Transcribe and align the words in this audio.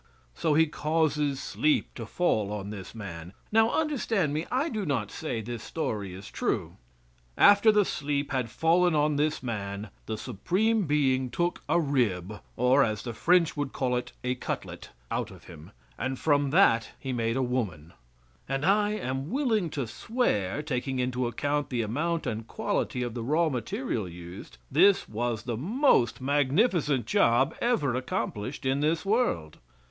So 0.33 0.55
He 0.55 0.65
causes 0.65 1.39
sleep 1.39 1.93
to 1.93 2.07
fall 2.07 2.51
on 2.51 2.71
this 2.71 2.95
man 2.95 3.33
now 3.51 3.69
understand 3.69 4.33
me, 4.33 4.47
I 4.51 4.67
do 4.67 4.83
not 4.83 5.11
say 5.11 5.41
this 5.41 5.61
story 5.61 6.11
is 6.11 6.31
true. 6.31 6.77
After 7.37 7.71
the 7.71 7.85
sleep 7.85 8.31
had 8.31 8.49
fallen 8.49 8.95
on 8.95 9.15
this 9.17 9.43
man 9.43 9.89
the 10.07 10.17
Supreme 10.17 10.87
Being 10.87 11.29
took 11.29 11.61
a 11.69 11.79
rib, 11.79 12.41
or, 12.57 12.83
as 12.83 13.03
the 13.03 13.13
French 13.13 13.55
would 13.55 13.73
call 13.73 13.95
it, 13.95 14.11
a 14.23 14.33
cutlet, 14.33 14.89
out 15.11 15.29
of 15.29 15.43
him, 15.43 15.69
and 15.99 16.17
from 16.17 16.49
that 16.49 16.93
He 16.97 17.13
made 17.13 17.37
a 17.37 17.43
woman; 17.43 17.93
and 18.49 18.65
I 18.65 18.93
am 18.93 19.29
willing 19.29 19.69
to 19.69 19.85
swear, 19.85 20.63
taking 20.63 20.97
into 20.97 21.27
account 21.27 21.69
the 21.69 21.83
amount 21.83 22.25
and 22.25 22.47
quality 22.47 23.03
of 23.03 23.13
the 23.13 23.21
raw 23.21 23.49
material 23.49 24.09
used, 24.09 24.57
this 24.71 25.07
was 25.07 25.43
the 25.43 25.57
most 25.57 26.21
magnificent 26.21 27.05
job 27.05 27.53
ever 27.61 27.93
accomplished 27.93 28.65
in 28.65 28.79
this 28.79 29.05
world. 29.05 29.59